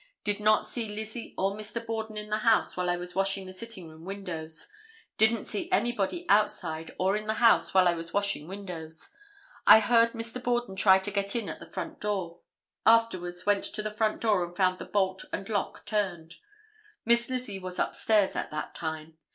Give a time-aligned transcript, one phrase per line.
[0.23, 1.85] Did not see Lizzie or Mr.
[1.85, 4.67] Borden in the house while I was washing the sitting room windows.
[5.19, 9.09] Didn't see anybody outside or in the house while I was washing windows.
[9.67, 10.41] I heard Mr.
[10.41, 12.39] Borden try to get in at the front door.
[12.83, 16.37] Afterwards went to the front door and found the bolt and lock turned.
[17.05, 19.19] Miss Lizzie was upstairs at that time.